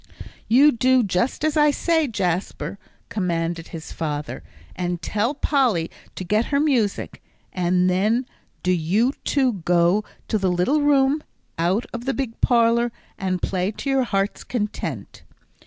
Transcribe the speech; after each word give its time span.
"You 0.47 0.71
do 0.71 1.03
just 1.03 1.45
as 1.45 1.55
I 1.55 1.69
say, 1.69 2.07
Jasper," 2.07 2.79
commanded 3.09 3.67
his 3.67 3.91
father. 3.91 4.41
"And 4.75 4.99
tell 4.99 5.35
Polly 5.35 5.91
to 6.15 6.23
get 6.23 6.45
her 6.45 6.59
music; 6.59 7.21
and 7.53 7.87
then 7.87 8.25
do 8.63 8.71
you 8.71 9.13
two 9.23 9.53
go 9.63 10.03
to 10.27 10.39
the 10.39 10.49
little 10.49 10.81
room 10.81 11.21
out 11.59 11.85
of 11.93 12.05
the 12.05 12.15
big 12.15 12.41
parlour, 12.41 12.91
and 13.19 13.43
play 13.43 13.69
to 13.73 13.91
your 13.91 14.03
hearts' 14.05 14.43
content." 14.43 15.21